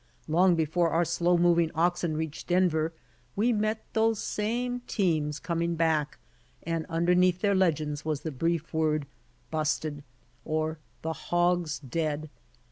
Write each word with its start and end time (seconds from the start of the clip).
Ix)ng 0.27 0.55
before 0.55 0.89
our 0.89 1.05
slow 1.05 1.37
moving 1.37 1.69
oxen 1.75 2.17
reached 2.17 2.47
Denver, 2.47 2.91
we 3.35 3.53
met 3.53 3.85
those 3.93 4.17
same 4.17 4.79
teams 4.87 5.37
coming 5.37 5.75
back, 5.75 6.17
and 6.63 6.87
underneath 6.89 7.41
their 7.41 7.53
legends 7.53 8.03
was 8.03 8.21
the 8.21 8.31
brief 8.31 8.73
word 8.73 9.05
"Busted" 9.51 10.03
or 10.43 10.79
"The 11.03 11.13
Hog's 11.13 11.77
Dead." 11.77 12.31